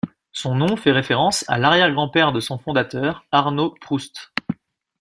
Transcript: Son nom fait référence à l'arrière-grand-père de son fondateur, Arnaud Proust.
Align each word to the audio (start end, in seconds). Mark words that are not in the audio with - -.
Son 0.31 0.55
nom 0.55 0.77
fait 0.77 0.91
référence 0.91 1.45
à 1.47 1.59
l'arrière-grand-père 1.59 2.31
de 2.31 2.39
son 2.39 2.57
fondateur, 2.57 3.23
Arnaud 3.31 3.75
Proust. 3.81 4.31